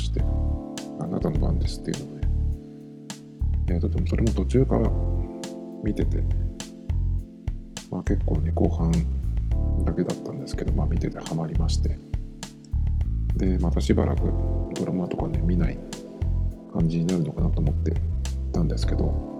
[0.00, 0.20] して、
[0.98, 2.28] あなたの番ですっていうのね。
[3.70, 4.90] えっと、でもそれも途中から
[5.84, 6.22] 見てて、
[7.90, 8.90] まあ結構ね、後半
[9.84, 11.98] だけだったんですけど、まあ見ててハマりまして、
[13.36, 14.22] で、またしばらく
[14.74, 15.78] ドラマとかね、見ない
[16.72, 17.94] 感じになるのかなと思って
[18.52, 19.38] たんですけど、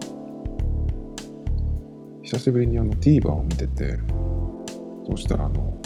[2.22, 3.98] 久しぶりにあの TVer を見てて、
[5.08, 5.76] そしたらあの、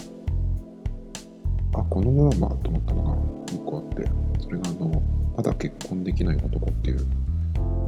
[1.75, 5.03] あ、このドラマと思ったのが1個あって、それがあの、
[5.37, 7.07] まだ結婚できない男っていう、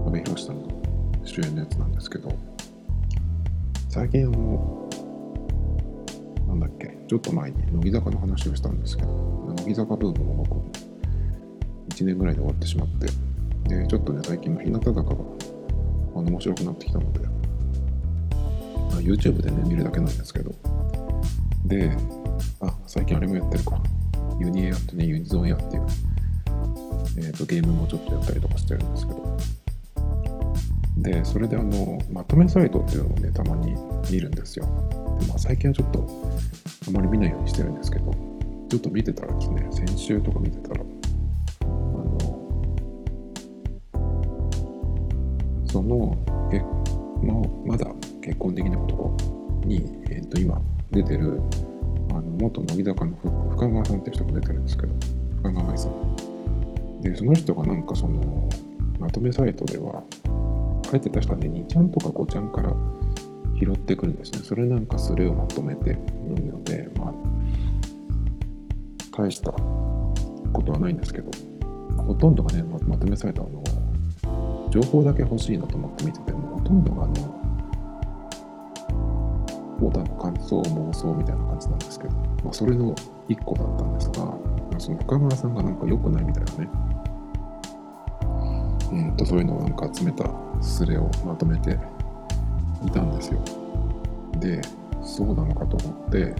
[0.07, 0.69] 阿部寛さんの
[1.23, 2.33] 主演のやつなんですけど、
[3.91, 4.89] 最近あの、
[6.49, 9.09] なんだっけ、ちょっと前に乃木坂の話をしたんですけど、
[9.59, 10.57] 乃木坂ブームも僕、
[11.91, 13.07] 1年ぐらいで終わってしまって、
[13.69, 17.27] で、ちょっとね、最近の日向坂が、あの、面白くなってきたので、ま
[18.97, 20.55] あ YouTube でね、見るだけなんですけど、
[21.67, 21.95] で、
[22.61, 23.79] あ、最近あれもやってるか。
[24.39, 25.87] ユニエアってね、ユニゾンエアっていう、
[27.19, 29.37] えーと、ゲームもちょっとやったりとかしてるんですけど、
[30.99, 33.75] で、それであの、まとめサイトっていうのをね、たまに
[34.11, 34.67] 見るんですよ。
[35.21, 36.07] でまあ、最近はちょっと、
[36.89, 38.13] あまり見ないようにしてるんですけど、
[38.69, 42.19] ちょっと見てたらですね、先週とか見てたら、あの、
[45.67, 46.17] その、
[46.53, 46.61] え
[47.25, 47.87] ままだ
[48.23, 49.17] 結婚できない男
[49.65, 51.41] に、えっ、と、今出てる、
[52.11, 53.17] あの、元乃木坂の
[53.51, 54.95] 深川さんっていう人が出てるんですけど、
[55.43, 56.36] 深川愛さん。
[57.11, 58.49] で、その人がなんかその、
[58.99, 60.03] まとめサイトでは、
[60.91, 62.75] 書いて確かね、2ちゃんとか5ちゃんから
[63.59, 64.41] 拾ってくるんですね。
[64.43, 65.99] それなんかそれをまとめてる
[66.47, 67.15] ので、まあ、
[69.17, 71.31] 大したことはないんですけど、
[72.03, 73.49] ほとんどがね、ままとめサイト
[74.25, 77.15] あの、情報だけ欲しいなと思って見てても、ほとんどがあの、
[79.83, 82.95] オタの感想、妄想みたいな感じなんですけど、まあ、それの
[83.29, 86.69] 1個だったんですが、まあその深川さんがなんか良くないみたいなね、
[88.93, 90.31] うんとそういうのをなんか集めた
[90.61, 91.79] スレをまとめて
[92.85, 93.41] いたんですよ。
[94.39, 94.61] で、
[95.03, 96.35] そうなのかと思って、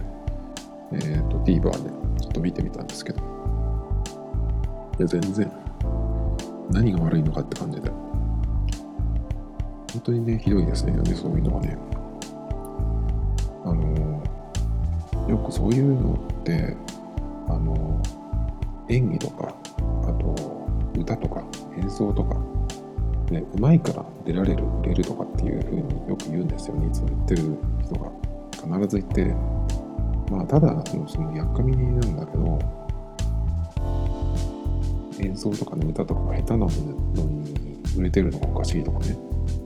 [0.93, 1.89] えっ、と、TVer で
[2.21, 3.21] ちょっと見てみたんですけど、
[4.99, 5.51] いや、全然、
[6.71, 7.89] 何が悪いのかって感じで、
[9.91, 11.77] 本当にね、ひどいですね、そういうのはね。
[13.65, 14.23] あの、
[15.27, 16.75] よくそういうのって、
[17.47, 18.01] あの、
[18.89, 19.53] 演技とか、
[20.03, 21.43] あと、歌とか、
[21.77, 22.35] 演奏とか、
[23.31, 28.11] ね、うまいから出られる、出るとかっていうふうによく言うんですよね、いつも言ってる人が。
[28.51, 29.35] 必ず言って、
[30.31, 32.59] まあ、ただその、その、やっかみなんだけど、
[35.19, 39.17] 演奏とかね、歌とかが下手なのに売れてるのがおかしいとかね、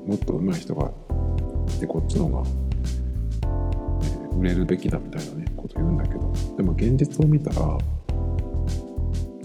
[0.05, 0.91] もっと上手い人が
[1.75, 2.49] いて、こっちの方が、
[4.03, 7.77] え売れるべきだみたいなね、こと言うんだけど、でも現実を見たら、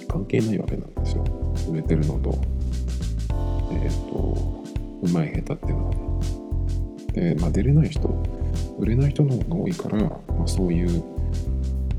[0.09, 1.25] 関係ないわけなんですよ。
[1.71, 2.38] 売れてるのと、
[3.86, 4.64] えっ、と、
[5.02, 6.00] うまい下手っていうのはね。
[7.12, 8.08] で、まあ、出れない人、
[8.78, 11.04] 売れない人の方が多いから、まあ、そういう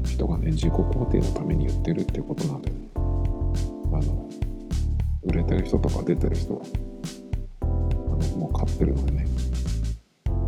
[0.06, 3.00] 人がね、自己肯定のために言ってるっていうことなんで、あ
[4.06, 4.30] の、
[5.24, 6.62] 売れてる人とか出てる人は、
[7.62, 9.28] あのもう勝ってるのでね、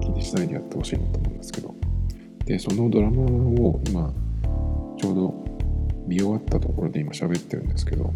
[0.01, 1.73] 気にしないでやってほしいなと思うんですけど。
[2.45, 4.13] で、そのドラマを今、
[4.97, 5.33] ちょうど
[6.05, 8.11] 見終わったところで今喋ってるんですけど、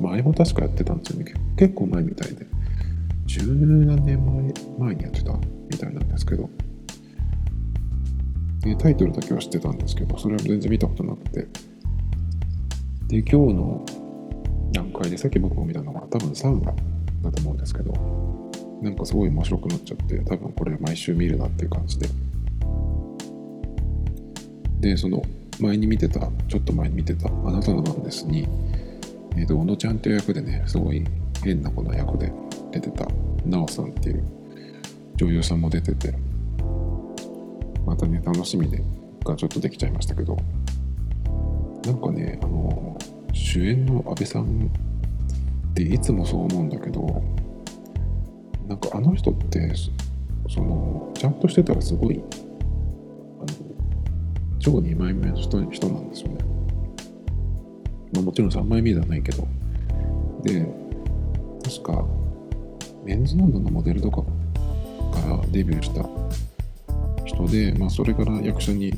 [0.00, 1.24] 前も確かやってたんですよね。
[1.24, 2.46] 結構結構前みたいで。
[3.26, 5.34] 十何年前前にやってた
[5.70, 6.48] みたいなんですけど。
[8.60, 11.46] で、タイトルだけは知ってたんですけど、それは全然見たことなくて。
[13.08, 13.84] で、今日の
[14.72, 16.74] 段階で、さっき僕も見たのが多分3話
[17.22, 17.92] だと思うんですけど、
[18.80, 22.08] なんかすごい面白くなっちゃって、多分これ毎週見るなっていう感じで。
[24.80, 25.22] で、その
[25.60, 28.48] 前に見てた、ちょっと前に見てた、あなたの番ですに、
[29.36, 31.04] えっ、と、小野ちゃんという役でね、すごい
[31.42, 32.32] 変な子の役で
[32.70, 33.06] 出てた、
[33.44, 34.24] なおさんっていう
[35.16, 36.14] 女優さんも出てて、
[37.86, 38.82] またね、楽しみで、
[39.24, 40.36] がちょっとできちゃいましたけど、
[41.84, 42.96] なんかね、あの、
[43.32, 44.70] 主演の阿部さん
[45.70, 47.22] っていつもそう思うんだけど、
[48.68, 49.72] なんかあの人って、
[50.48, 52.22] その、ちゃんとしてたらすごい、
[53.38, 53.46] あの、
[54.58, 56.38] 超2枚目の人人なんですよね。
[58.14, 59.46] ま、もちろん3枚目ではないけど。
[60.42, 60.66] で、
[61.70, 62.04] 確か、
[63.04, 64.26] メンズノンノのモデルとかか
[65.24, 66.04] らデビューした
[67.24, 68.92] 人で、まあ、それから役者に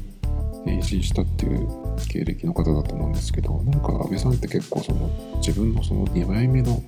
[0.65, 1.69] 変身したっていう
[2.09, 5.11] 経歴の方だと思うんですけど、なんか安倍さんって結構その
[5.45, 6.83] 自分のその2枚目の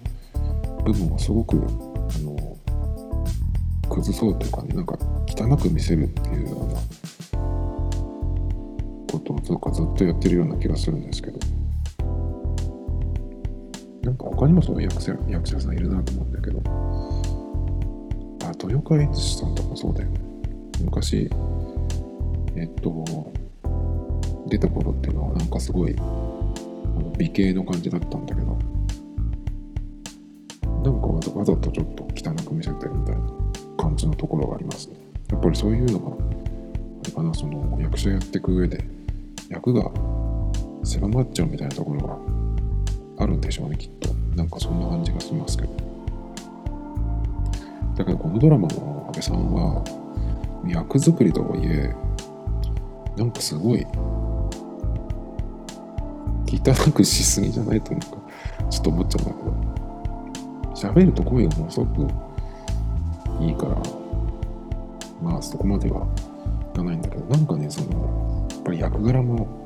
[0.86, 1.60] 部分をすごくあ
[2.20, 2.56] の
[3.90, 4.96] 崩そうというかねなんか
[5.28, 6.80] 汚く見せるっていうような
[9.12, 9.38] ことを
[9.70, 11.53] ずっとやってるような気がするんですけど。
[14.04, 16.62] なんか他にもそういう役者役者さんいるなと思うんだけど。
[18.44, 20.20] あ豊川悦司さんとかそうだよね。
[20.84, 21.30] 昔
[22.56, 23.32] えっと
[24.46, 25.96] 出た頃っていうのはなんかすごい
[27.16, 28.58] 美形の感じだったんだけど。
[30.84, 33.22] なんかわざわざとちょっと汚く見せてるみたいな
[33.78, 34.96] 感じのところがありますね。
[35.30, 38.84] やっぱりそういうのがあれかなその役者やっていく上で
[39.48, 39.90] 役が
[40.82, 42.33] 狭まっちゃうみたいなところが
[43.19, 44.12] あるんでしょうねきっと。
[44.37, 45.94] なんかそんな感じがしますけど。
[47.96, 49.84] だけどこのドラマの阿部さんは
[50.66, 51.94] 役作りとはいえ
[53.16, 53.87] なんかすごい
[56.46, 59.34] 汚くしすぎじゃないと思うかちょっと思っちゃうんだ
[60.75, 62.02] けど喋ると声がものすごく
[63.40, 63.76] いいから
[65.22, 66.06] まあそこまでは
[66.72, 69.62] いかないんだけどなんかねそのやっぱり役柄も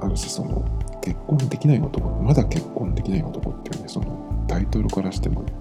[0.00, 0.64] あるしその
[1.04, 5.52] 結婚できない男まだ結婚できない男っていうねそのタイトルからしても、ね、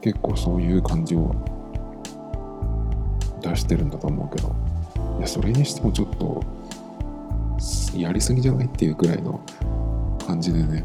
[0.00, 1.34] 結構そういう感じを
[3.42, 4.54] 出してるんだと思うけど
[5.18, 6.44] いやそれにしてもちょっと
[7.98, 9.40] やりすぎじゃないっていうくらいの
[10.24, 10.84] 感じでね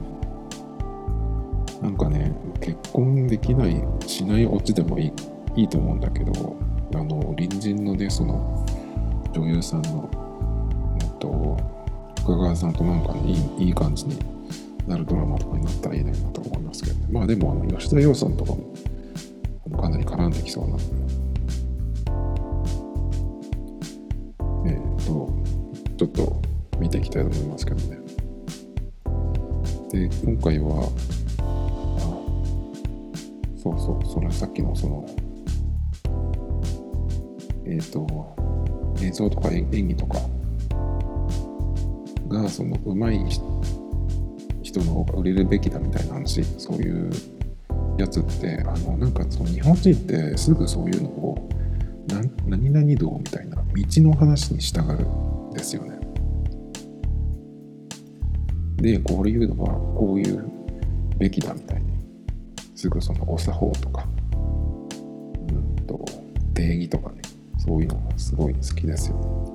[1.79, 5.13] なんかね結婚できないしないオチでもいい
[5.55, 6.57] いいと思うんだけど
[6.95, 8.65] あの隣人のねその
[9.31, 10.24] 女優さんの
[12.25, 13.21] 深川さんとなんかね
[13.59, 14.17] いいいい感じに
[14.87, 20.77] なるドラマとかになったらいいなと思いますけど、ね、まあでもあの吉田羊さんとかもかなり絡んできそうな。
[24.67, 25.29] えっ、と
[25.97, 26.41] ちょっと
[26.79, 27.99] 見ていきたいと思いますけどね。
[29.91, 30.89] で今回は
[33.55, 35.05] そうそうそれさっきのその
[37.65, 38.35] えっ、ー、と
[39.03, 40.17] 映像とか演技とか
[42.27, 43.25] がその上手い
[44.63, 47.11] 人の方が売れるべきだみたいな話そういう
[47.97, 51.49] やつってあのなんかその日本人ってすぐそういうのを
[52.47, 55.95] 何々道みたいな道の話に従うんですよね。
[58.77, 60.45] でこういうのはこういう
[61.17, 61.85] べきだみたいに
[62.75, 64.05] すぐそのお作法とか
[65.49, 66.05] うんと
[66.53, 67.21] 定義とかね
[67.57, 69.54] そういうのがすごい好きですよね。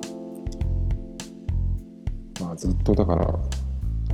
[2.51, 3.39] あずっとだから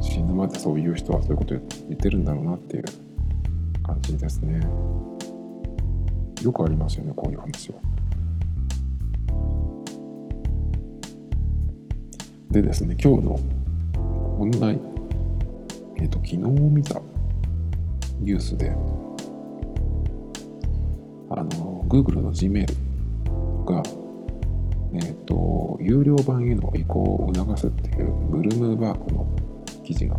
[0.01, 2.83] 死ぬまでそういう人はそういうこと言ってるんだろうなっていう
[3.83, 4.61] 感じですね。
[6.43, 7.79] よくありますよねこういう話は。
[12.51, 13.39] でですね今日の
[14.37, 14.79] 本題
[15.97, 17.01] えっ、ー、と昨日見た
[18.19, 18.71] ニュースで
[21.29, 22.65] あの Google の Gmail
[23.65, 23.83] が
[24.93, 29.27] えっ、ー、と有料版への移行を促すっていうブルームバーグの
[29.83, 30.17] 記事が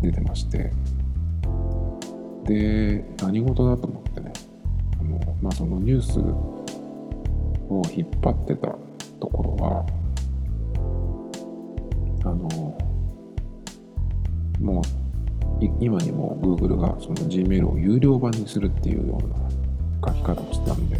[0.00, 0.72] 出てまして
[2.44, 4.32] で何事だと思ってね
[5.00, 8.76] あの、まあ、そのニュースを引っ張ってた
[9.20, 9.86] ところは
[12.24, 12.48] あの
[14.60, 15.02] もう
[15.80, 20.98] 今にも Google がその Gmail を有料版にするっていうような書き方をしたんで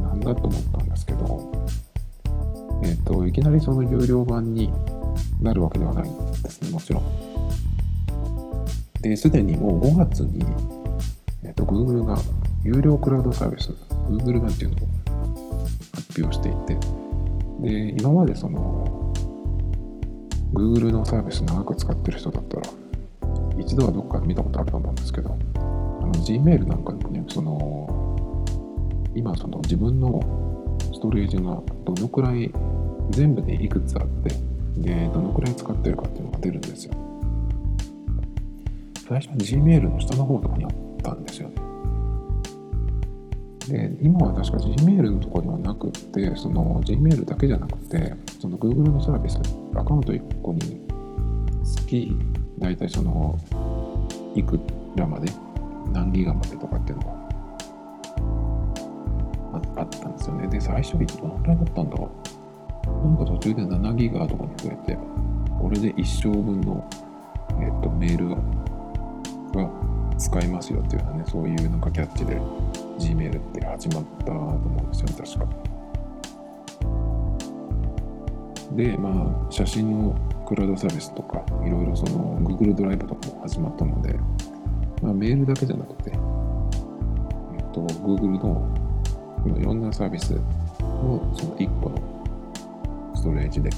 [0.00, 1.53] なんだと思ったんですけど
[2.84, 4.70] えっ、ー、といきなりその有料版に
[5.40, 7.34] なるわけではないんですねもちろん。
[9.04, 10.44] で、すでにもう5月に、
[11.42, 12.16] えっと、Google が
[12.62, 13.70] 有料クラウドサービス、
[14.08, 16.78] Google 版っていうのを発表していて、
[17.60, 19.12] で、今までその、
[20.54, 22.62] Google のサービス長く使ってる人だったら、
[23.58, 25.36] 一度はどっかで見たことあると思うんですけど、
[26.26, 28.44] Gmail なんかでもね、その、
[29.14, 30.20] 今その自分の
[30.94, 32.50] ストレージがどのくらい
[33.14, 34.34] 全部でいくつあって、
[34.76, 36.94] で、どのくらい使ってるかっていうのが出るんですよ。
[39.08, 40.70] 最初は Gmail の下の方とかにあっ
[41.02, 41.54] たんですよね。
[43.68, 49.38] で、今は確か Gmail のところではなくて、その Gmail だけじゃなくて、その Google のサービス、
[49.74, 50.80] アカウント1個に
[51.64, 52.16] 月、
[52.58, 53.38] 大体その、
[54.34, 54.58] いく
[54.96, 55.30] らまで、
[55.92, 57.14] 何ギガまでとかっていうのが
[59.76, 60.48] あったんですよね。
[60.48, 62.23] で、最初、どのくらいだったんだろう。
[63.04, 64.98] なんか途中で7ギガとかに増えて、
[65.60, 66.88] これで一生分の、
[67.60, 69.70] えっと、メールが
[70.18, 72.36] 使えますよっていうようなねそういうなんかキャッチで
[72.98, 75.74] Gmail って始まったと思うんですよね確か。
[78.72, 84.18] でまあ写真のクラウドサービスとかいろいろその Google ドライブとかも始まったので、
[85.02, 86.18] まあ、メールだけじゃなくて、えっ
[87.72, 88.68] と、Google の
[89.58, 90.32] いろんなサービス
[90.80, 92.13] のその1個の
[93.24, 93.70] ストレージで、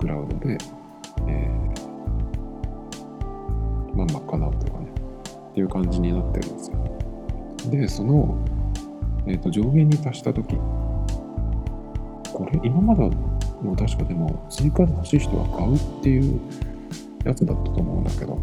[0.00, 0.56] クラウドで、
[1.28, 4.86] えー、まあ、賄うというかね、
[5.50, 6.78] っていう感じになってるんですよ。
[7.70, 8.38] で、その、
[9.26, 10.54] えーと、上限に達したとき、
[12.32, 13.02] これ、今まで
[13.60, 16.40] も確かでも、追加で欲しい人は買うっていう
[17.26, 18.38] やつだったと思うんだけど、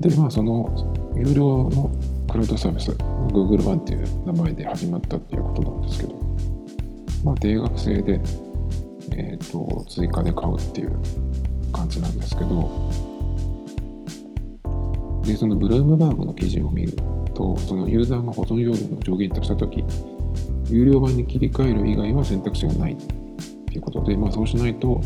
[0.00, 0.68] で、まあ、その、
[1.16, 1.90] 有料の
[2.30, 6.27] クラウドサービス、Google 版っていう名前で始まったっていうことなんですけど、
[7.28, 8.14] まあ、定額制で、
[9.12, 10.98] えっ、ー、と、追加で買うっていう
[11.74, 12.90] 感じなんですけど、
[15.22, 16.94] で、そのブルームバーグの記事を見る
[17.34, 19.84] と、そのユーザーが保存容量の上限としたとき、
[20.70, 22.96] 有料版に切り替える以外は選択肢がないっ
[23.66, 25.02] ていうことで、まあ、そうしないと、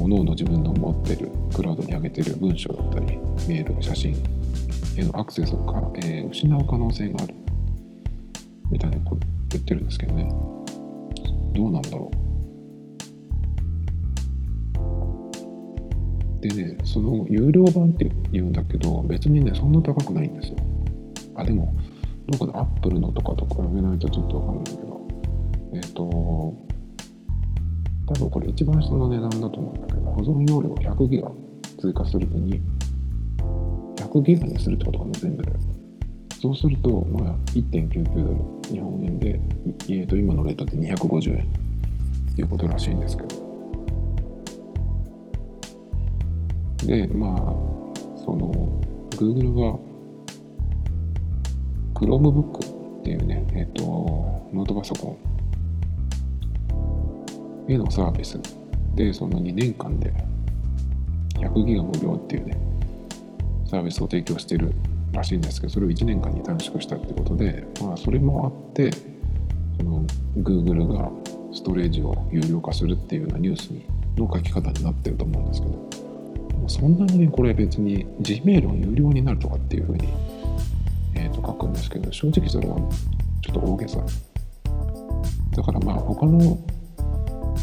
[0.00, 4.16] おのおの自分の持ってるクラウドに上げてる文章だったり、メール、写真
[4.96, 7.34] へのアクセスをか、えー、失う可能性がある
[8.70, 10.63] みたいなこと言ってるんですけどね。
[11.54, 12.24] どうなんだろう。
[16.48, 20.56] でね、その有料版って言うんだけど、別にね、そんな高くないんですよ。
[21.36, 21.74] あ、でも、
[22.28, 25.08] どこでアップルのとかと比べないとちょっとわかんないけど、
[25.74, 26.02] えっ、ー、と、
[28.06, 31.30] 多分これ一番下の値段だと思うんだけど、保存容量100ギガ
[31.78, 32.60] 追加するのに、
[33.96, 35.52] 100ギガにするってことかな、全部で。
[36.44, 38.36] そうすると、まあ、1.99ドル、
[38.70, 39.40] 日本円で、
[39.88, 43.28] えー、と今のレートで250円っていうことらしいんですけど。
[46.84, 47.38] で、まあ、
[48.22, 48.78] その、
[49.12, 49.78] Google は、
[51.94, 53.82] Chromebook っていうね、えっ、ー、と、
[54.52, 55.18] ノートパソコ
[57.66, 58.38] ンへのサービス
[58.94, 60.12] で、その2年間で
[61.36, 62.58] 100ギガ無料っていうね、
[63.64, 64.74] サービスを提供してる
[65.14, 68.90] らしいんですけどそれを1年間に短縮したってことで、まあ、それもあって
[69.78, 70.04] その
[70.36, 71.10] Google が
[71.52, 73.70] ストレージを有料化するっていうようなニュース
[74.20, 80.08] の書き方になってると思うんですけどそんなにねこれ別に Gmail が有料になるとかっていうふうに、
[81.14, 82.76] えー、と書くんですけど正直それは
[83.42, 83.98] ちょっと大げさ。
[85.54, 86.58] だからまあ他の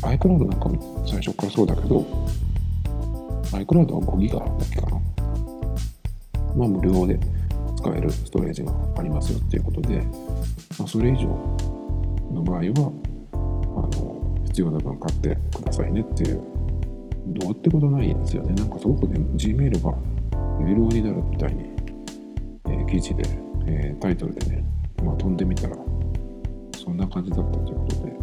[0.01, 2.05] iCloud なんかも最初からそうだけど
[3.51, 5.01] iCloud は5ギガだっけかな。
[6.55, 7.19] まあ無料で。
[7.81, 9.97] 使えるストレージがありますよっていうことで、
[10.77, 11.27] まあ、それ以上
[12.31, 12.91] の場合は
[13.33, 13.35] あ
[13.97, 16.41] の必要な分買ってくださいねっていう
[17.27, 18.53] どうってことないですよね。
[18.53, 19.95] なんかすごくね Gmail が
[20.59, 21.69] 有料になるみたいに、
[22.65, 23.23] えー、記事で、
[23.65, 24.63] えー、タイトルでね、
[25.03, 25.75] まあ、飛んでみたら
[26.77, 28.21] そんな感じだったということで。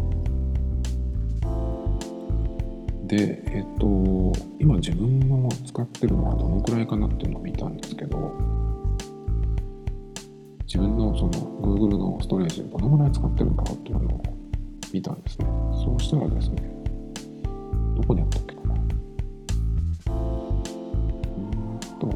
[3.09, 8.48] でえっ、と今自分の使ってるのはどのくらいかなっていうのを見たんですけど
[10.69, 11.31] 自分のその
[11.63, 14.21] Google のストレージどのぐらい使ってるんだろうっていうのを
[14.93, 15.47] 見たんですね。
[15.83, 16.61] そうしたらですね、
[17.97, 18.75] どこにあったっけかな。
[20.13, 20.17] う
[21.75, 22.07] んと、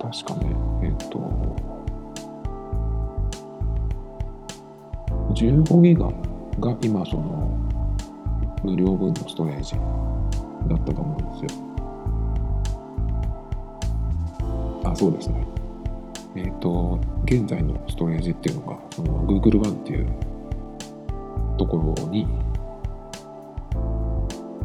[0.00, 0.54] 確かね、
[0.84, 1.18] えっ、ー、と、
[5.34, 6.06] 15ギガ
[6.60, 7.58] が今その
[8.62, 9.80] 無料分のストレージだ
[10.76, 11.62] ったと思うんですよ。
[14.84, 15.57] あ、そうですね。
[16.38, 20.08] えっ、ー、と、現在のストレージっていうのが、その Google One っていう
[21.58, 22.28] ところに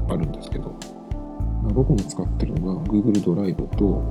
[0.07, 0.69] あるんですけど、
[1.63, 4.03] まあ、僕も使ってるのが Google ドライブと、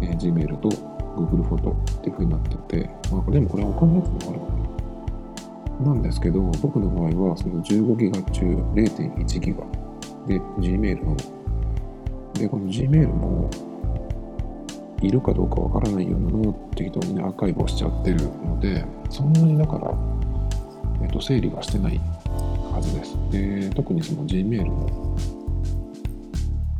[0.00, 4.46] えー、Gmail と Google フォトっていう風になってて、まあ、でもこれは他のやつもあるか
[5.84, 5.92] な。
[5.92, 9.58] なんですけど、僕の場合はその15ギガ中0.1ギガ
[10.26, 11.14] で Gmail の、
[12.32, 13.50] で、この Gmail も
[15.02, 19.94] いるかどうかわからないようなのを適当にねアーカイブをしちゃってるのでそんなにだから、
[21.02, 22.00] えっと、整理はしてない
[22.72, 23.16] はずです。
[23.30, 25.16] で特にその Gmail も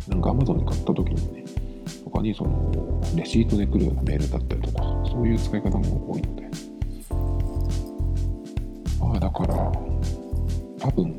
[0.09, 1.45] なんか Amazon に買った時にね
[2.05, 6.47] 他にそのレシートで来るようなメールだったりとかそういう使い方も多いので。
[8.99, 9.55] まあだから
[10.79, 11.17] 多分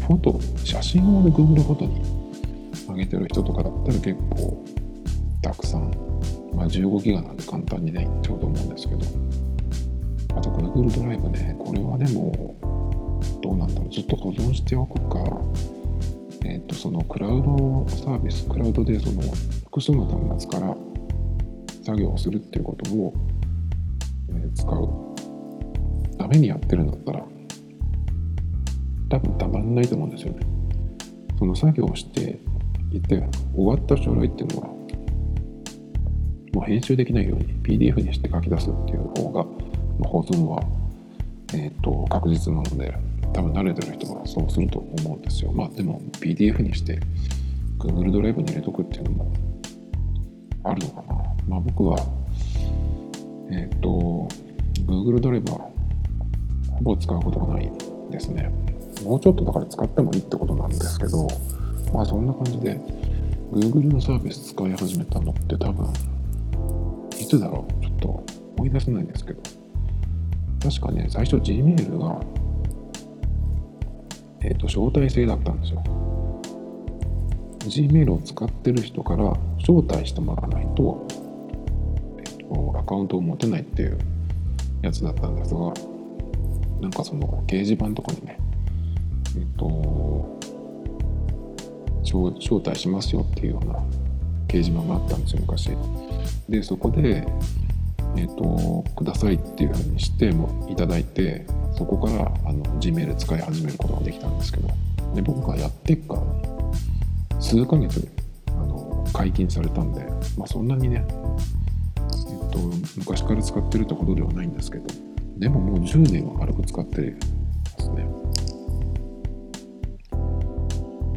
[0.00, 2.02] フォト写真をね Google フォトに
[2.88, 4.64] 上げてる人とかだったら結構
[5.54, 5.90] たくさん、
[6.54, 9.06] まあ、15ギガなんで簡単にね、ちょうど思うんですけど、
[10.36, 12.56] あと Google ドライブね、これはでも、
[13.40, 15.18] どうなんだろう、ずっと保存しておくか、
[16.44, 19.22] えっ、ー、と、そのクラウドサービス、クラウドでその
[19.64, 20.76] 複数の端末から
[21.84, 23.14] 作業をするっていうことを、
[24.30, 25.14] えー、使う。
[26.18, 27.24] ためにやってるんだったら、
[29.10, 30.40] 多分たまんないと思うんですよね。
[31.38, 32.40] その作業をして
[32.90, 33.22] いて、
[33.54, 34.73] 終わった将来っていうのは、
[36.54, 39.44] もう編集できないように PDF にして書き出すっていう方が、
[39.98, 40.62] ま、保存は、
[41.52, 42.96] えーと、確実なので
[43.32, 45.50] 多分慣れてる人はそうすると思うんですよ。
[45.52, 47.00] まあでも PDF にして
[47.78, 49.32] Google ドライブに入れとくっていうのも
[50.62, 51.14] あるのかな。
[51.48, 51.98] まあ僕は
[53.50, 54.28] えっ、ー、と
[54.86, 55.58] Google ドライブは
[56.70, 57.72] ほぼ使うことがない
[58.12, 58.48] ですね。
[59.02, 61.26] もうちょっとだから使ってもいいってことなんですけど
[61.92, 62.78] まあそんな感じで
[63.52, 65.92] Google のサービス使い始めたのって多分
[67.24, 67.82] いつだろう？
[67.82, 68.24] ちょっと
[68.58, 69.40] 思い出せないんですけど。
[70.62, 72.20] 確かね最初 Gmail が
[74.42, 75.82] えっ、ー、と招待制だったんですよ。
[77.60, 81.06] Gmail を使ってる人から招待してもらわないと,、
[82.18, 83.98] えーと、アカウントを持てないっていう
[84.82, 85.72] やつだったんですが
[86.82, 88.38] なんかその掲示板とかにね
[89.36, 90.38] えっ、ー、と
[92.02, 93.74] 招待しますよっていうような
[94.46, 95.70] 掲示板があったんですよ昔。
[96.48, 97.26] でそこで
[98.16, 104.68] えっ、ー、とくださいっていうふうにしてもいただいてそこからあの Gmail 使い始めることができたんですけど
[105.14, 106.54] で僕がやってっからね
[107.40, 108.08] 数ヶ月
[108.48, 110.04] あの解禁されたんで、
[110.36, 112.58] まあ、そんなにね、えっと、
[112.96, 114.86] 昔から使ってるってことではないんですけど
[115.36, 117.14] でももう10年は軽く使って
[117.78, 118.06] ますね。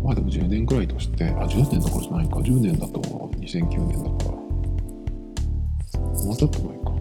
[0.03, 2.35] まあでも10年くらいとしてあ10年どころじゃないか。
[2.37, 4.36] 10年だと2009年だから
[6.25, 6.97] もうちょっと前か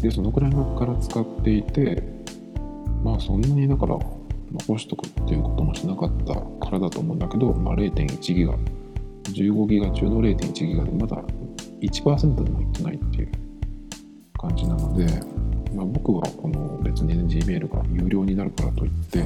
[0.00, 2.02] でそのくらいのから使っていて
[3.02, 3.98] まあそんなにだから
[4.52, 8.54] 残しとくっていうこともしなかったからだと思うんだけど、まあ、0.1ギガ
[9.24, 11.22] 15ギガ中の0.1ギガでまだ
[11.80, 13.32] 1%でもいってないっていう
[14.38, 15.04] 感じなので、
[15.74, 19.22] まあ、僕はこの別に、ね、Gmail が有料になるからといって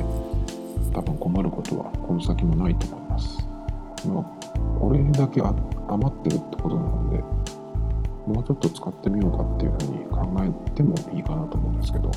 [0.92, 3.46] 多分困ることはこの先もないと思います。
[4.06, 4.41] まあ、
[4.78, 7.18] これだけ余ってるってことなので
[8.26, 12.10] もうちょっと使ってみようかっていうふうに考えてもいいかなと思うんですけど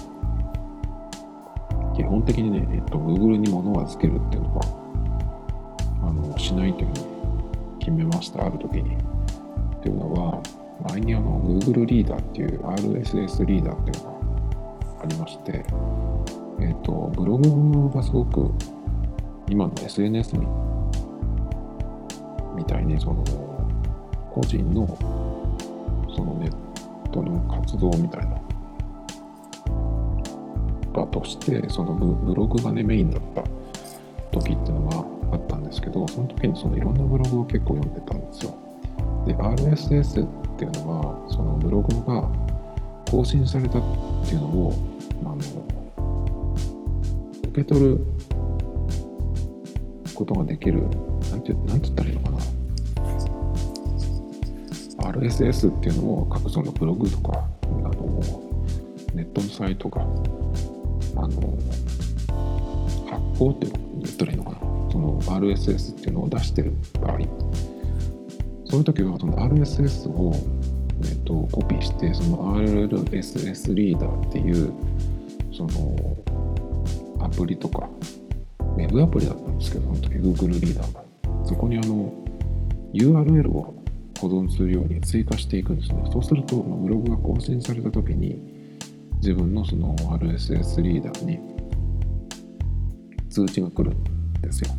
[1.96, 4.62] 基本的にね、えっと、Google に物を預けるっていうのは、
[6.04, 7.06] あの、しないというふうに
[7.80, 8.96] 決めました、ある時に。
[9.78, 10.42] っていうのは、
[10.90, 15.66] 前にあの、Google リーダーっていう RSS リーダーっていうのがありまして、
[16.60, 18.52] えっと、ブログがすごく
[19.50, 20.48] 今の SNS に
[22.56, 23.24] みたいにその
[24.32, 24.88] 個人の
[26.16, 28.42] そのネットの活動みたいな
[30.94, 33.44] 家としてそのブログがねメインだった
[34.32, 38.56] 時っていうのがあったんですけどその時にそのいろんなブログを結構読んでたんですよ。
[39.26, 42.30] で RSS っていうのはそのブログが
[43.10, 43.82] 更新されたっ
[44.26, 44.74] ていうのを
[45.24, 45.36] あの
[47.50, 48.15] 受け取る
[50.16, 52.38] ことができるなんてなんて言ったらいいのかな。
[55.10, 58.22] RSS っていうのを各そのブログとかあの
[59.14, 60.06] ネットのサイトがあ
[61.28, 61.58] の
[63.06, 63.68] 発行って
[64.02, 64.58] 言ったらいいのかな。
[64.92, 67.20] その RSS っていうのを出してる場合。
[68.66, 70.34] そういう時はその RSS を、
[71.02, 74.74] えーと、コピーしてその RSS リーダーっていう
[75.54, 76.18] その
[77.24, 77.88] アプリとか
[78.86, 81.04] ウェブアプリだったんですけどその時 Google リーダーが
[81.46, 82.14] そこにあの
[82.94, 83.76] URL を
[84.20, 88.40] 保存するように追加していくんですねそうするとブログが更新された時に
[89.18, 91.40] 自分のその RSS リーダーに
[93.30, 94.70] 通知が来るんですよ。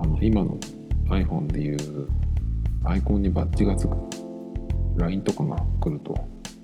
[0.00, 0.58] あの今の
[1.08, 2.08] iPhone でいう
[2.84, 3.96] アイコンにバッジがつく
[4.96, 6.14] LINE とかが来ると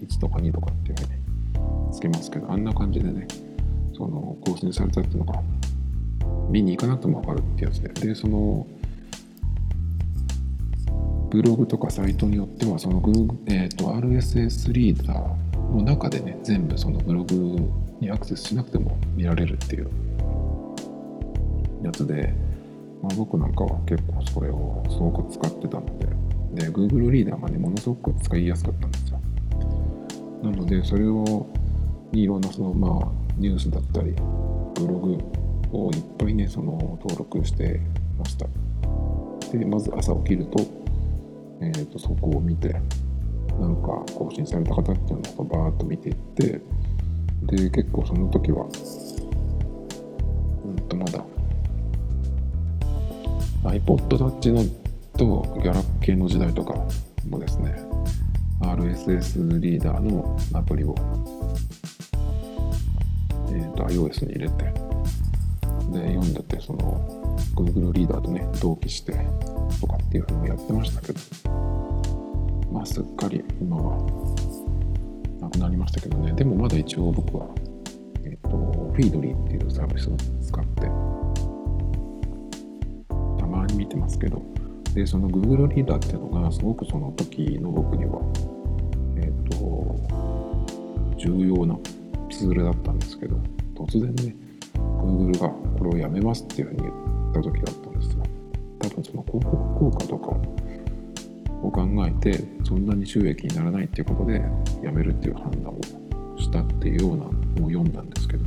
[0.03, 3.27] 1とか2とかっていうふうにつけますけどあんな感じでね
[3.95, 5.43] その更新されたっていうのが
[6.51, 8.67] 見に行かなくても分かるってやつででその
[11.31, 17.35] ブログとかサイトによってはその Google、えーと、RSS リーダーの中でね全部そのブログ
[18.01, 19.91] にアクセスしなくても見られるっていう
[21.83, 22.33] やつで、
[23.03, 26.07] まあ、僕なんかは結構それをすごく使ってたので。
[26.57, 29.21] で Google リーダーがねものすごく使いやすかったんですよ。
[30.43, 31.47] なのでそれを
[32.13, 34.13] いろんなそのまあニュースだったり
[34.75, 35.19] ブログ
[35.77, 37.81] をいっぱいねその登録して
[38.19, 38.47] ました。
[39.53, 40.61] でまず朝起きると,、
[41.61, 42.69] えー、とそこを見て
[43.61, 46.61] なんか更新された方っていうのをバーッと見ていって
[47.43, 48.67] で結構その時は
[50.65, 51.25] うんとまだ
[53.65, 54.65] iPod Touch の
[55.17, 56.75] とギャラ系の時代とか
[57.29, 57.75] もですね
[58.61, 60.95] RSS リーダーのアプリを、
[63.49, 64.76] えーと、iOS に入れて
[66.01, 69.13] で読んでてその Google リーダーとね、同期して
[69.81, 71.21] とかっていうのをやってましたけど、
[72.71, 73.97] まあ、すっかり今は
[75.41, 77.49] なくなりましたけどね、でもまだ一応僕は、
[78.25, 80.83] えっ、と、フィードリーっていうサービスを使って、
[83.39, 84.43] たまに見てますけど、
[84.95, 88.21] で、その Google リーダーっていうのが、すごくその時の僕には、
[89.17, 89.97] えっ、と、
[91.17, 91.79] 重要な
[92.31, 93.37] ツールだったんですけど、
[93.75, 94.37] 突然ね、
[95.07, 98.23] Google がこれをやめますっていうふうに言った時だったんですよ。
[98.81, 100.31] 多分その広告効果とか
[101.63, 104.43] を考えて、そんなに収益にならないっていうことで、
[104.83, 105.81] やめるっていう判断を
[106.39, 107.31] したっていうようなの
[107.67, 108.45] を読んだんですけど。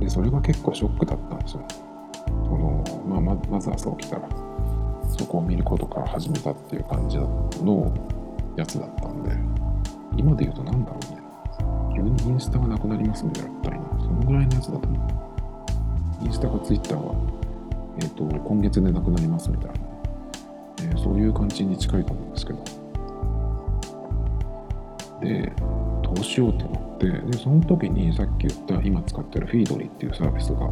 [0.00, 1.66] で、それが結構ショックだったんですよ。
[2.26, 4.28] そのまあ、ままず朝起きたら、
[5.16, 7.92] そこを見ることから始めたっていう感じの
[8.56, 9.30] やつだったんで、
[10.16, 11.24] 今で言うと何だろうね。
[11.96, 13.83] 急にインスタがなくなりますみたいなったりな。
[13.83, 13.83] そ
[14.14, 15.06] のぐらいのやつだと思
[16.22, 16.24] う。
[16.24, 17.14] インスタかツイッターは、
[18.00, 19.74] えっ、ー、と、今月でなくなりますみたいな。
[20.82, 22.64] えー、そういう感じに近いと思うんですけど。
[25.20, 25.52] で、
[26.02, 30.70] どうしようって思って、で、その時にさっき言った今使ってるフィードリーっていうサービスが、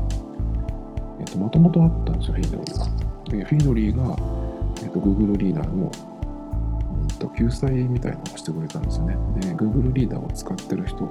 [1.21, 2.87] えっ、ー、と、もともとあったんですよ、フィードリーが。
[3.31, 4.17] で、フィードリーが、
[4.83, 5.91] えっ、と、Google リーダーの
[7.23, 9.17] と救済みたいなのをしてくれたんですよね。
[9.41, 11.09] で、Google リーダーを使ってる人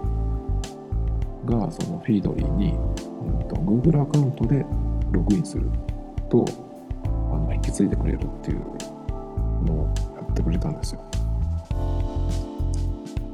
[1.45, 4.65] が、そのフィードリーに、うんと、Google アカウントで
[5.11, 5.69] ログインする
[6.29, 6.45] と、
[7.05, 8.59] あの引き継いでくれるっていう
[9.65, 11.01] のをやってくれたんですよ。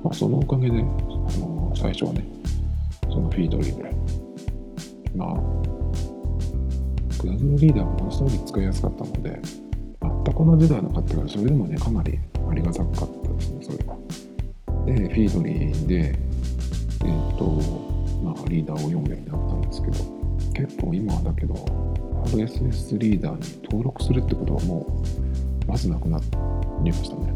[0.03, 0.83] まあ、そのおかげで、あ
[1.39, 2.23] の最初はね、
[3.09, 3.95] そのフィードリーで、
[5.15, 5.33] まあ、
[7.23, 9.41] Google リーダーはものすごい使いやすかったので、
[10.01, 13.97] 全く同じ代の方がそれでもね、かなりありがたかったですね、それは。
[14.85, 17.86] で、フィードリーで、えっ、ー、と、
[18.23, 19.97] まあ、リーダーを読むようになったんですけど、
[20.53, 21.53] 結構今はだけど、
[22.25, 24.85] RSS リーダーに登録するってことはも
[25.65, 26.19] う、まずなくな
[26.83, 27.33] りましたね。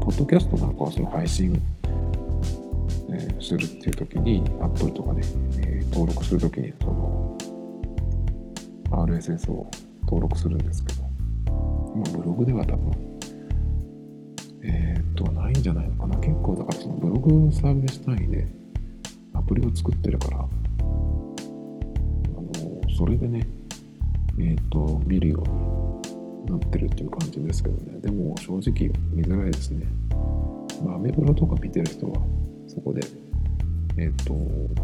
[0.00, 1.60] ポッドキャストなんかはその配信、
[3.10, 5.22] えー、するっていう時に、Apple とかね、
[5.58, 7.38] えー、登録する時に、その、
[8.90, 9.70] RSS を
[10.02, 11.02] 登録するんですけど、
[11.94, 13.12] 今ブログでは多分
[14.64, 16.16] えー、っと、ないんじゃないのかな。
[16.18, 18.46] 結構、だからそのブログサービス単位で
[19.52, 20.48] プリを作ってるから、あの、
[22.96, 23.46] それでね、
[24.38, 28.00] えー、っと、見るようになってるっていう感じですけどね。
[28.00, 29.86] でも、正直見づらいですね。
[30.82, 32.18] まあ、アメブロとか見てる人は、
[32.66, 33.02] そこで、
[33.98, 34.34] えっと、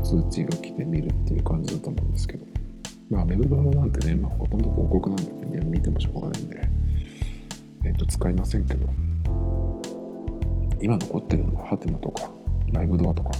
[0.03, 2.45] 通知が来て見るっていう感じだと思うんですけど、
[3.09, 6.69] まあ、アメブロなんてね、まあ、ほとんど広告なんで、ね、見てもしょうがないんで、
[7.87, 8.87] えっと、使いませんけど、
[10.83, 12.31] 今残ってるのはハテナとか
[12.71, 13.31] ライブドアとか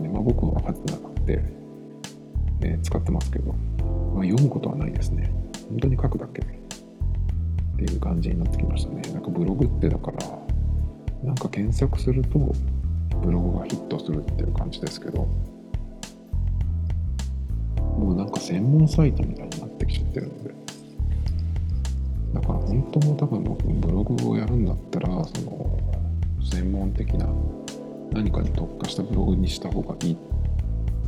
[0.00, 0.08] ね。
[0.08, 1.42] まあ僕はハテナで、
[2.62, 3.52] えー、使ってますけど、
[4.14, 5.32] まあ、読むことはないですね。
[5.68, 6.44] 本当に書くだけっ
[7.76, 9.02] ていう感じになってきましたね。
[9.12, 10.18] なんかブログってだから、
[11.24, 12.38] なんか検索すると
[13.22, 15.26] ブログがヒットするっていう感じですけど、
[17.98, 20.54] もうなんか専門サイトみたいになってきちゃってるので、
[22.34, 25.78] だから本当も多分僕ブログをやるんだったら、その
[26.50, 27.26] 専門的な
[28.12, 30.16] 何かに特化したブログにした方がいいっ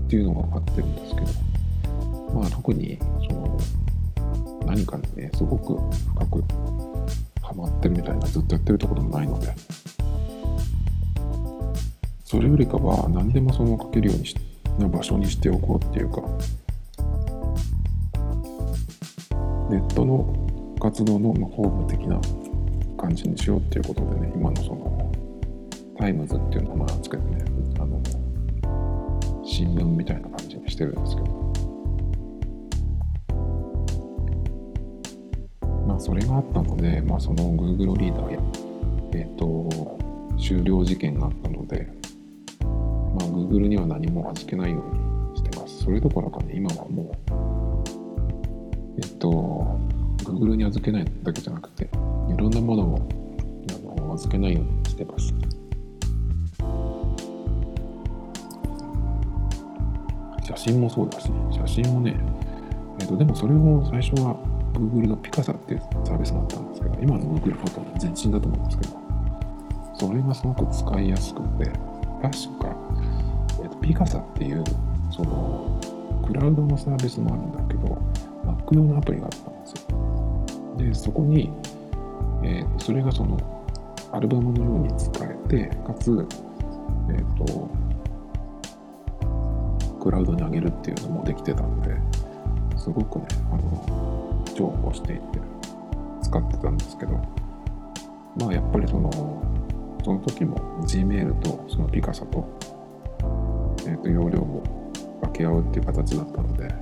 [0.09, 1.27] ていうのが分かってるんですけど、
[2.33, 3.59] まあ特にその
[4.67, 5.77] 何かにね、すごく
[6.11, 6.45] 深く
[7.43, 9.53] ハマってるみたいなずっとやってるところもないので、
[12.25, 14.37] それよりかは何でもその書けるようにし
[14.79, 16.23] な場所にしておこうっていうか、
[19.69, 22.21] ネットの活動のホーム的な
[22.97, 25.12] 感じにしようっていうことでね、今のその
[26.03, 27.45] タイムズっていう名前をつけてね、
[27.79, 28.03] あの、
[29.45, 31.53] 新聞みたいな感じにしてるんですけど。
[35.87, 38.41] まあ、それがあったので、まあ、その Google リーダーや、
[39.12, 39.97] えっ、ー、と、
[40.41, 41.87] 終了事件があったので、
[42.65, 45.85] まあ、Google には何も預けないようにしてます。
[45.85, 47.15] それどころかね、今はもう、
[48.97, 49.79] えっ、ー、と、
[50.25, 52.83] Google に預けないだけじゃなくて、いろんなもの
[54.11, 55.33] を預けないようにしてます。
[60.57, 62.17] 写真もそうだし、写真もね、
[63.01, 64.37] えっ、と、でもそれを最初は
[64.75, 69.03] Google のピカサっていうサービスだったんですけど、今の Google フォトの前身だと思うんですけど、
[69.95, 71.65] それがすごく使いやすくて、
[72.21, 72.77] 確か、
[73.62, 74.65] えっ、と、ピカサっていう、
[75.11, 75.81] その、
[76.27, 77.99] クラウドのサービスもあるんだけど、
[78.45, 80.47] Mac 用のアプリがあったんですよ。
[80.77, 81.51] で、そこに、
[82.45, 83.38] えー、それがその、
[84.12, 86.27] アルバムのように使えて、かつ、
[87.09, 87.71] えっ、ー、と、
[90.03, 91.97] クラウドに上げるっていうのもできてたんで
[92.77, 95.23] すごくねあの重宝していて
[96.21, 97.12] 使ってたんですけど
[98.37, 99.11] まあやっぱりその
[100.05, 102.45] その時も Gmail とそのピカサと,、
[103.87, 104.65] えー、と容量を
[105.21, 106.75] 分け合うっていう形だったので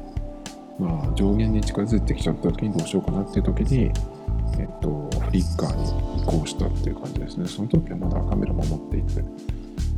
[0.79, 7.47] まあ上限に近づいてきちゃった時にどうしようかなっていう時にえっ、ー、とフリッカーに移行したっていう感じですね。
[7.47, 9.23] その時はまだカメラも持っていて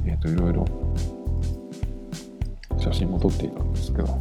[0.07, 0.67] えっ、ー、といろいろ
[2.93, 4.21] 写真も撮っていたんですけど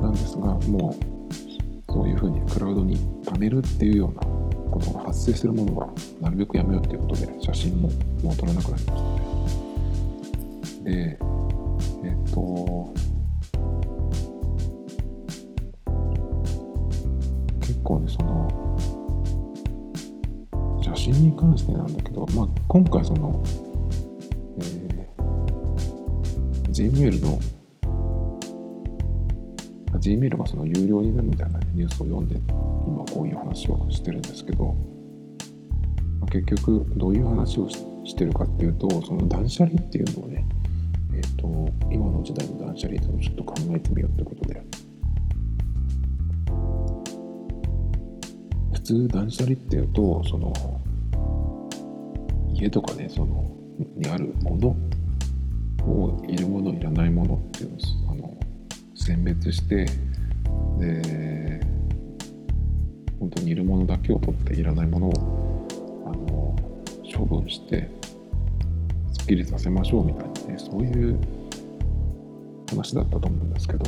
[0.00, 4.22] なんですがもうそういうふうにクラウドに貯めるっていうような
[4.70, 5.88] ことが発生するものは
[6.20, 7.90] なるべくやめようっていうことで写真も
[8.22, 9.02] もう撮らなくなりました。
[10.84, 11.18] ねで
[12.04, 12.92] えっ、と
[17.60, 18.64] 結構ねその
[20.82, 23.42] 写真に関してなんだけど、まあ、今回その
[26.74, 27.38] Gmail の
[30.00, 32.34] Gmail がその有料になるみたいなニュースを読んで
[32.84, 34.74] 今こういう話をしてるんですけど
[36.32, 40.44] 結局どういう話をしてるかっていうとその断捨離っていうのをね
[41.14, 41.46] えっ、ー、と
[41.92, 44.62] 今の時代の断捨離っていうのをちょっと考えてみようってことで。
[48.72, 50.52] 普通断捨離っていうとその
[52.52, 53.50] 家とかねその
[53.96, 54.76] にあるもの
[55.86, 58.36] をいるものいらないものっていうのをあの
[58.94, 59.86] 選別して
[60.78, 61.60] で
[63.18, 65.68] 本当にいるものだけを取っていらないものを
[66.06, 66.56] あの
[67.16, 67.90] 処分して
[69.12, 71.18] すっきりさせましょうみたいなねそういう
[72.70, 73.84] 話だったと思うんですけど。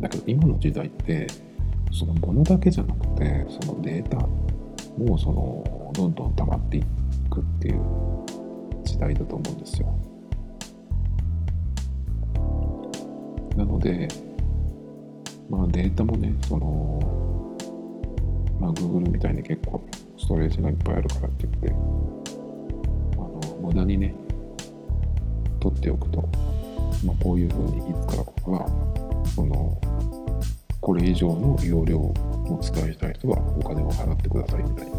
[0.00, 1.26] だけど今の時代って
[1.92, 4.16] そのものだけじゃなくてそのデータ
[4.96, 6.82] もそのどんどん溜まってい
[7.30, 7.80] くっていう
[8.98, 9.96] 時代だと思うんですよ。
[13.56, 14.08] なので、
[15.48, 17.56] まあデータもね、その、
[18.60, 19.84] まあ Google みたいに結構
[20.18, 21.74] ストレージがいっぱいあるからって言って、あ
[23.18, 24.14] の、無駄にね、
[25.60, 26.28] 取っておくと、
[27.06, 28.66] まあこういうふうにいつからかが、
[29.32, 29.80] その、
[30.80, 34.92] これ以上の容量を使いたい人はお金を払ってくださいみたいな。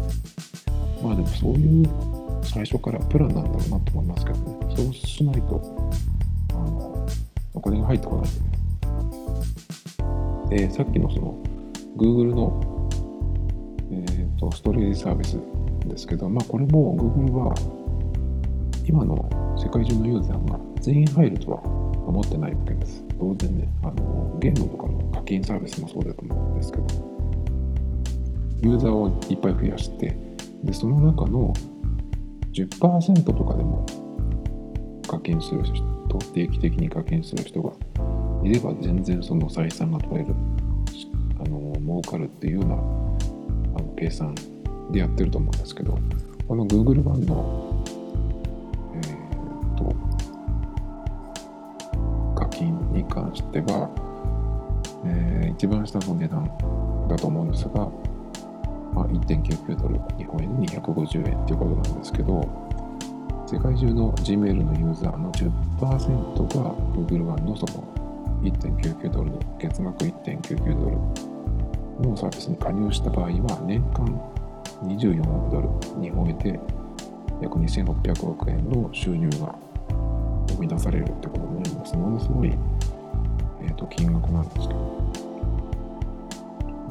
[1.02, 2.09] まあでもそういう
[2.42, 4.76] 最初からプランなんだろうなと思いますけどね。
[4.76, 5.90] そうしないと、
[6.50, 7.06] あの、
[7.54, 8.34] お金が入ってこないん
[10.50, 10.68] でね。
[10.68, 11.34] で、さっきのその、
[11.96, 12.88] Google の、
[13.92, 15.38] えーと、ストレージサービス
[15.86, 17.54] ですけど、まあこれも Google は、
[18.86, 23.04] 今の世界中のユーザーが全員入るとは思ってないわけです。
[23.18, 26.84] 当然ね、あの、ゲームとかの課金サービスもそうだと思うんですけど、
[28.62, 30.16] ユーザーをいっぱい増やして、
[30.64, 31.52] で、その中の
[32.52, 33.86] 10%とかでも
[35.08, 35.90] 課金する人
[36.32, 37.72] 定期的に課金する人が
[38.42, 40.34] いれば全然その採算が取れる
[41.38, 42.78] あの儲かるっていうようなあ
[43.82, 44.34] の計算
[44.90, 45.98] でやってると思うんですけど
[46.48, 47.84] この Google 版の
[48.94, 49.94] えー、っと
[52.40, 53.90] 課金に関しては、
[55.04, 56.44] えー、一番下の値段
[57.08, 57.88] だと思うんですが
[59.00, 62.46] まあ、1.99ドル、日本円で250円っていうことなんですけど、
[63.46, 67.82] 世界中の Gmail のユーザーの10%が Google One のその
[68.42, 74.20] 1.99ドルの月額1.99ドルのサービスに加入した場合は年間
[74.82, 76.60] 24億ドル、日本円で
[77.40, 79.54] 約2600億円の収入が
[80.48, 81.96] 生み出されるってことになります。
[81.96, 82.52] ものすごい、
[83.62, 85.12] えー、と金額なんですけど、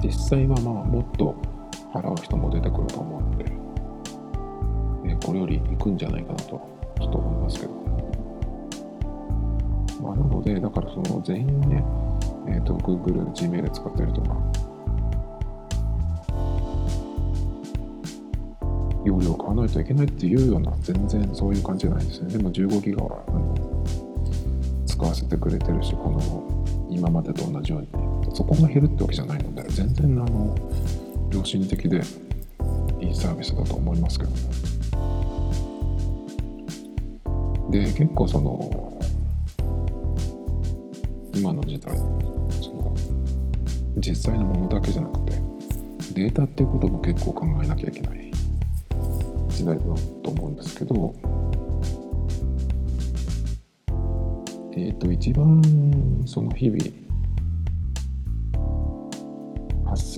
[0.02, 1.36] 実際はまあもっと
[1.94, 3.46] 払う人も出てくると思うので、
[5.06, 6.50] えこれより行くんじゃないかなと
[7.00, 7.74] ちょっと思いますけど、
[10.02, 11.84] まあ、なのでだからその全員ね、
[12.48, 14.38] え、ー、と Google、Gmail 使ってるとか
[19.06, 22.38] 容量買わないといけないっていうような全然そういう感じじゃないですね。
[22.38, 23.56] でも15ギガはあの
[24.86, 27.88] 使わせてくれてるしこの今までと同じように、
[28.36, 30.56] そこが減るってわけじゃないので全然あの
[31.32, 32.02] 良心的で
[33.00, 34.32] いいサービスだと思いますけど。
[37.70, 39.00] で結構その
[41.36, 42.04] 今の時代そ
[42.74, 42.96] の
[43.98, 45.34] 実際のものだけじゃなくて
[46.14, 48.32] データっていうことも結構考えなきゃいけない
[49.50, 49.84] 時代だ
[50.24, 51.14] と思うんですけど
[54.74, 55.62] えっ、ー、と一番
[56.26, 57.09] その日々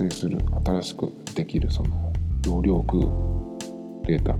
[0.09, 2.13] 生する新しくできるその
[2.45, 2.99] 容量空
[4.05, 4.35] データ。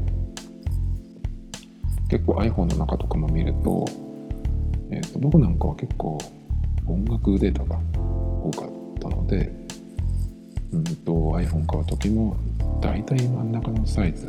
[2.10, 3.86] 結構 iPhone の中とかも見ると
[4.92, 6.18] えーと、僕なんかは結構
[6.86, 7.80] 音楽データが
[8.44, 8.70] 多かっ
[9.00, 9.50] たので、
[10.74, 12.36] うんと iPhone 買う時も
[12.82, 14.28] 大体真ん中のサイズ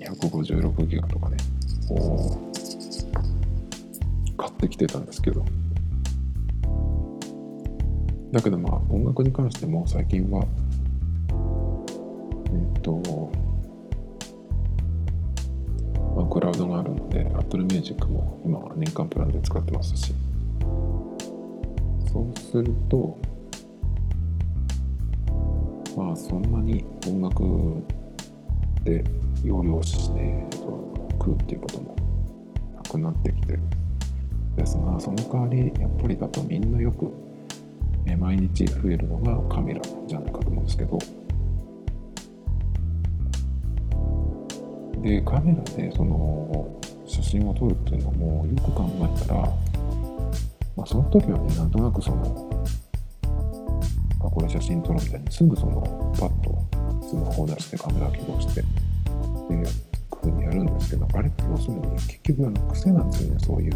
[0.00, 1.36] 256ギガとかね
[4.36, 5.44] 買ってきてたんですけど。
[8.32, 10.44] だけどまあ音楽に関しても最近は
[12.46, 13.30] えっ、と
[16.16, 20.12] まあ、クラウドがあるので Apple Music も今は年間プランで使ってますし。
[22.12, 23.18] そうすると
[25.96, 27.82] まあそんなに音楽
[28.84, 29.02] で
[29.42, 30.46] 容量しね
[31.12, 31.96] 食うっていうことも
[32.76, 33.60] なくなってきてる
[34.56, 37.10] ですがその代わりやっぱりだとみんなよく
[38.16, 40.98] 毎日増えるのがカメラじゃないかと思うんですけど。
[45.02, 49.40] でカメラでその写真を撮るっていうのもよく考えたら、
[50.76, 52.50] まあ、その時はねなんとなくその
[54.20, 55.80] あこれ写真撮るみたいにすぐその
[56.18, 56.56] パッと
[57.04, 58.64] スマホを出してカメラ起動してっ
[59.48, 59.66] ていう
[60.22, 63.72] ふうにやるんですけどあれって要するに結局あの癖なんですよねそういう。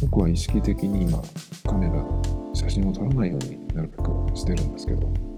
[0.00, 1.22] 僕は意識的に今
[1.64, 1.92] カメラ
[2.56, 5.36] 写真を撮らないようになるべくしてるんですけど。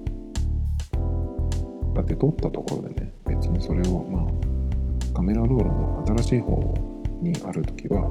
[1.98, 6.72] だって撮ったところでね別にそれをまあカメラロールの新しい方
[7.20, 8.02] にある時は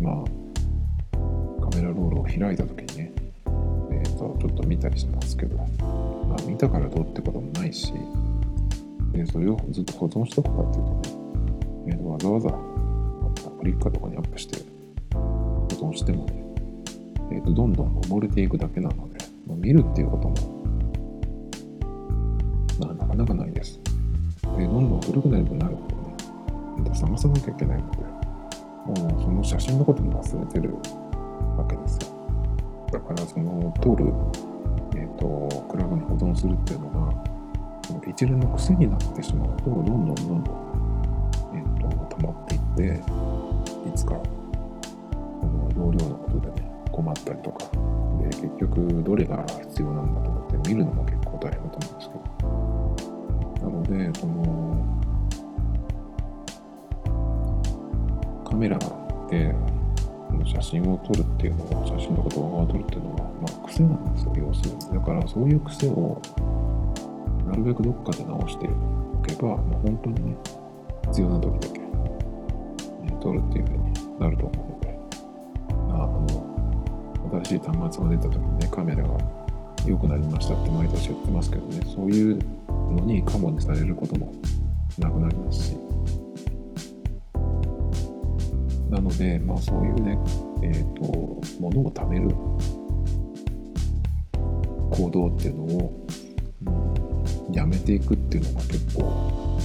[0.00, 3.12] まあカメラロールを開いた時にね
[3.90, 7.92] えっ、ー、とちょっと見たりしますけどまあ見たからどうってこともないし
[9.12, 11.02] でそれをずっと保存しとくかっていうとね、
[11.88, 12.50] えー、とわざわざ
[13.58, 14.60] クリカとかにアップして
[15.12, 16.45] 保存してもね、
[17.30, 20.34] えー、とどんどん埋もれていくだけなので、まあ、見るっていうことも、
[22.78, 23.80] なかなかないです。
[24.56, 25.96] でどんどん古くなればなるほど
[26.82, 27.98] ね、探さなきゃいけないので、
[29.02, 30.74] もうその写真のことも忘れてる
[31.56, 32.16] わけですよ。
[32.92, 34.12] だからその通る、
[34.94, 37.24] えっ、ー、と、クラブに保存するっていうのが、
[38.06, 40.56] 一連の癖になってしまうと、どんどんどんどん、
[41.54, 43.02] えっ、ー、と、溜まっていって、
[46.96, 47.66] 困ったりとか、
[48.20, 54.32] で、結局どれが必要なんだと思って見るのも結構大変だと思うんですけど、なのでその
[58.44, 58.78] カメラ
[59.28, 59.54] で
[60.44, 64.80] 写真を撮るっていうのは写真とか動画を撮るっていうのは、まあ、癖なんですよ要するに。
[64.94, 66.20] だからそういう癖を
[67.46, 70.36] なるべくどっかで直しておけば、まあ、本当にね
[71.08, 71.86] 必要な時だけ、ね、
[73.20, 74.85] 撮るっていうふうになると思うので、
[77.44, 79.18] 新しい端末が出た時にねカメラが
[79.86, 84.32] 良くなりましたって毎年言ってますけどねそういうのにカモにされることも
[84.98, 85.76] なくなりますし
[88.90, 90.16] なので、まあ、そういうね、
[90.62, 91.02] えっ、ー、と
[91.60, 92.28] 物を貯める
[94.90, 96.06] 行動っていうのを、
[97.48, 99.58] うん、やめていくっていうのが結構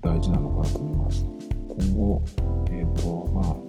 [0.00, 1.24] 大事なのかなと思います。
[1.24, 2.22] 今後、
[2.70, 3.67] えっ、ー、とまあ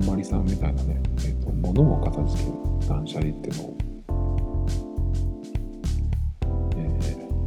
[0.00, 3.80] んまりさんみたいなね、えーと、物を片付ける断捨離っていうのを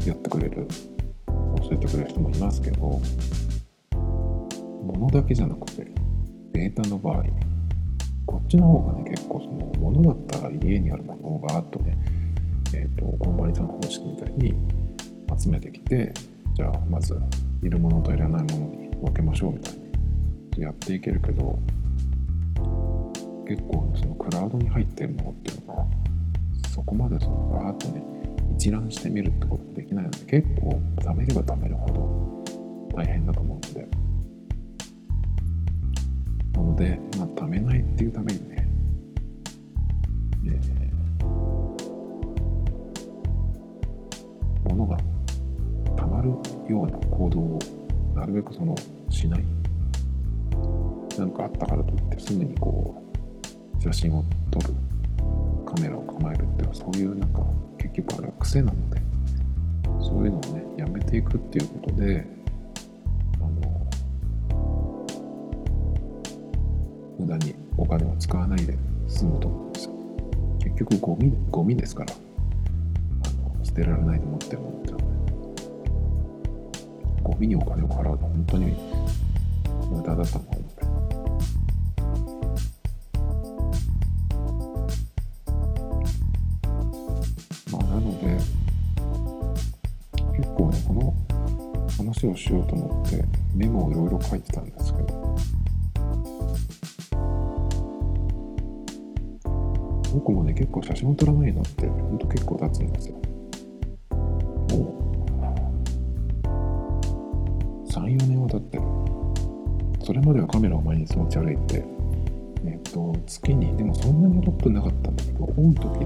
[0.05, 0.67] やってくれる
[1.27, 3.01] 教えてくれる人もいますけど
[4.81, 5.87] 物だけじゃなくて
[6.51, 7.23] データの場合
[8.25, 11.97] こっちの方がね結構その物だったら家にあるものをガーッとね
[12.73, 14.53] えっ、ー、とコンバリさん方式みたいに
[15.39, 16.13] 集めてきて
[16.53, 17.17] じゃあまず
[17.61, 19.73] いるものといらないものに分けましょうみたい
[20.57, 21.57] にやっていけるけど
[23.47, 25.85] 結構そのクラウドに入ってるものっていうのが
[26.69, 28.03] そこまでそのガーッとね
[28.55, 33.87] 一覧してみるってことができないので結構貯めれば貯めるほど大変だと思うので
[36.53, 38.67] なので、まあ、貯めないっていうためにね、
[40.45, 41.25] えー、
[44.69, 44.97] 物が
[45.95, 46.29] たまる
[46.69, 47.59] ような行動を
[48.15, 48.75] なるべくその
[49.09, 49.43] しない。
[51.17, 53.02] なんかあったからといってすぐにこう
[53.83, 54.73] 写真を撮る
[55.65, 57.43] カメラを構えるっていうそういうなんか
[57.77, 59.01] 結局あれは癖なので
[60.01, 62.25] そういうのをねやめていくっていうことで
[63.35, 65.05] あの
[67.19, 68.77] 無駄にお金を使わないで
[69.09, 69.91] 済むと思うんですよ。
[70.59, 72.13] 結局ゴミゴミですから。
[72.13, 74.93] あの捨てられないと思ってもって
[77.21, 78.77] ゴミにお金を払うのは本当に
[79.89, 80.62] 無駄だと思う。
[92.27, 93.23] をしようと思って
[93.55, 95.35] メモをいろいろ書いてたんですけど。
[100.13, 103.15] 僕もね結構写真を撮らないのってほんと結構経つんですよ。
[104.69, 105.01] も
[107.85, 108.83] う34年は経ってる。
[110.05, 111.83] それまではカメラを毎日持ち歩いて
[112.65, 116.05] えっ、ー、と月にでもそんなに撮ってなかったんだけど多い時で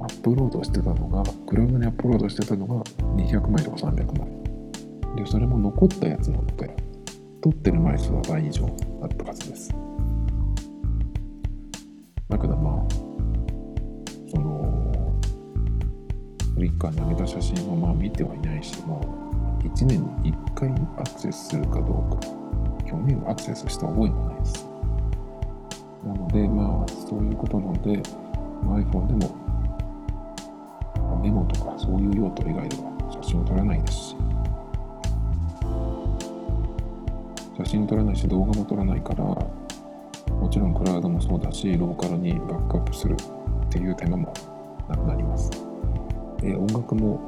[0.00, 2.84] アップロードしてたのがクラウドにアップロードしてたのが
[3.16, 4.29] 200枚とか300枚。
[5.16, 6.74] で、それも残ったやつなので、
[7.40, 8.66] 撮ってる枚数は倍以上
[9.02, 9.74] あったはずです。
[12.28, 12.84] だけどまあ、
[14.30, 15.12] その、
[16.54, 19.00] フリッカーに上げた写真をまあ見てはいないし、も
[19.62, 22.20] う1年に1回アクセスするかどうか、
[22.86, 24.66] 去年はアクセスした覚えもないです。
[26.04, 28.02] なので、まあ、そういうことなので、
[28.62, 29.40] iPhone でも
[31.22, 32.90] メモとかそういう用途以外では
[33.22, 34.16] 写真を撮らないですし、
[37.60, 43.14] 写真撮らないし動画も撮らないから、もちろんクラウドもそうだし、ローカルにバックアップする
[43.66, 44.32] っていう手間も
[44.88, 45.50] なくなります。
[46.40, 47.20] で、音楽も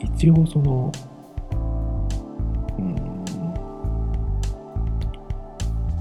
[0.00, 0.90] 一応その、
[2.78, 2.96] うん、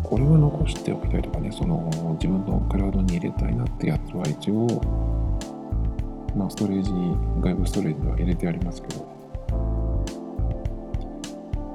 [0.01, 4.65] これは残しておきたいとかね、その自分のクラウドに入れたいなってやつは一応、
[6.37, 9.05] まあ、ストレージに、外部ストレージには入れてありますけど、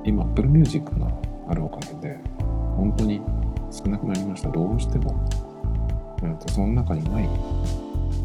[0.06, 1.12] 今、Apple Music が
[1.48, 2.18] あるおかげで、
[2.76, 3.20] 本当に
[3.70, 4.50] 少なくなりました。
[4.50, 5.28] どうしても、
[6.22, 7.28] えー、とその中にない、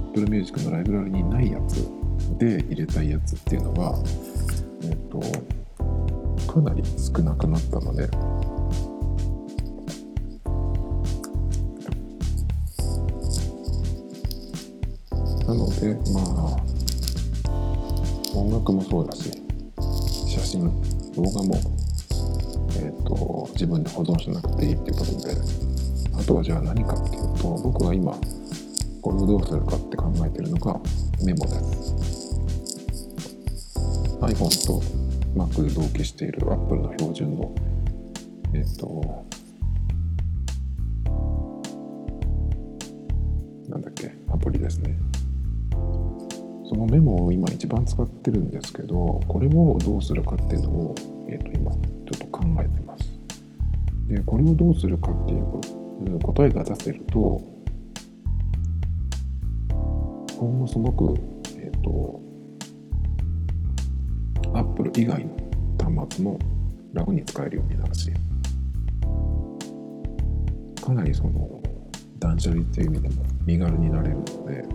[0.09, 1.87] Apple Music のライブラリにないやつ
[2.37, 3.95] で入れたいやつっていうのが、
[4.83, 5.19] え、ー、と、
[6.51, 8.07] かなり少なくなったので、
[15.45, 16.71] なので、まあ、
[18.33, 19.31] 音楽もそうだし、
[20.27, 20.61] 写真、
[21.13, 21.55] 動画も、
[23.15, 25.35] と、自分で保存しなくていいっていうことで、
[26.17, 28.13] あとはじゃあ何かっていうと、僕が今、
[29.01, 30.79] これをどうするかって考えてるのが
[31.23, 31.95] メモです。
[34.21, 34.81] iPhone と
[35.35, 37.53] Mac で同期している Apple の標準の、
[38.53, 39.25] えっ、と、
[43.67, 44.97] なんだっけ、アプリですね。
[46.69, 50.95] そのメモを今一番使ってるんですけど、これをどうするかっていうのを、
[51.27, 51.79] えっ、と、今、ちょ
[52.15, 53.00] っと考えてます。
[54.11, 57.41] で、これをどうするかっていう答えが出せると、
[60.37, 61.15] 今後すごく、
[61.55, 62.19] えっ、ー、と、
[64.53, 66.37] Apple 以外の端末も
[66.93, 68.11] 楽に使えるようになるし、
[70.83, 71.61] かなりその
[72.19, 74.65] 断捨離っていう意味でも身軽になれるので、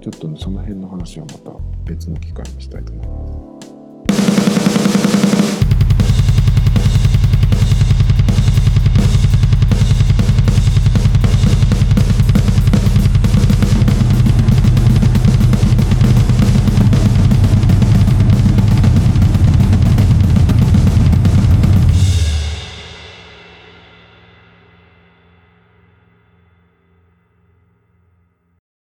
[0.00, 1.52] ちょっと、その辺の話はまた
[1.84, 3.29] 別の機会にしたいと思います。